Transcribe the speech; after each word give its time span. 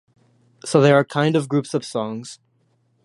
So 0.65 0.81
there 0.81 0.95
are 0.95 1.05
kind 1.05 1.35
of 1.35 1.47
groups 1.47 1.75
of 1.75 1.85
songs. 1.85 2.39